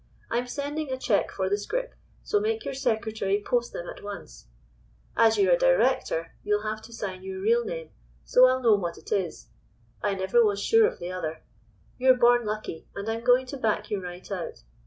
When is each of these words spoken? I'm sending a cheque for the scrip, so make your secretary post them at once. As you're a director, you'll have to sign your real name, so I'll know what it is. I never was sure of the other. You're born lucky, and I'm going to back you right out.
I'm 0.31 0.47
sending 0.47 0.91
a 0.91 0.97
cheque 0.97 1.29
for 1.31 1.47
the 1.47 1.59
scrip, 1.59 1.93
so 2.23 2.39
make 2.39 2.65
your 2.65 2.73
secretary 2.73 3.39
post 3.45 3.71
them 3.71 3.87
at 3.87 4.01
once. 4.01 4.47
As 5.15 5.37
you're 5.37 5.53
a 5.53 5.59
director, 5.59 6.33
you'll 6.43 6.63
have 6.63 6.81
to 6.85 6.91
sign 6.91 7.21
your 7.21 7.39
real 7.39 7.63
name, 7.63 7.91
so 8.25 8.47
I'll 8.47 8.63
know 8.63 8.73
what 8.73 8.97
it 8.97 9.11
is. 9.11 9.49
I 10.01 10.15
never 10.15 10.43
was 10.43 10.59
sure 10.59 10.87
of 10.87 10.97
the 10.97 11.11
other. 11.11 11.43
You're 11.99 12.17
born 12.17 12.45
lucky, 12.47 12.87
and 12.95 13.07
I'm 13.07 13.23
going 13.23 13.45
to 13.45 13.57
back 13.57 13.91
you 13.91 14.01
right 14.01 14.31
out. 14.31 14.63